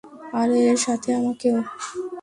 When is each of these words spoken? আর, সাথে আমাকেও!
আর, 0.33 0.49
সাথে 0.77 1.09
আমাকেও! 1.15 1.57